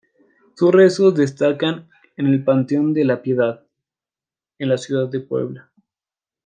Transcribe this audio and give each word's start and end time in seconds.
Sus 0.55 0.71
restos 0.73 1.13
descansan 1.13 1.87
en 2.17 2.25
el 2.25 2.43
panteón 2.43 2.91
de 2.91 3.05
La 3.05 3.21
Piedad, 3.21 3.63
en 4.57 4.69
la 4.69 4.79
ciudad 4.79 5.07
de 5.09 5.19
Puebla. 5.19 5.69